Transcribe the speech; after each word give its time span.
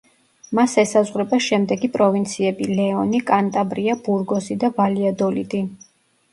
მას 0.59 0.71
ესაზღვრება 0.83 1.39
შემდეგი 1.47 1.91
პროვინციები: 1.99 2.69
ლეონი, 2.81 3.21
კანტაბრია, 3.29 3.99
ბურგოსი 4.09 4.61
და 4.67 4.75
ვალიადოლიდი. 4.83 5.67